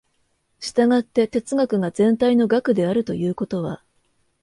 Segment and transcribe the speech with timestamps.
[0.59, 3.83] 従って哲学が全体の学であるということは、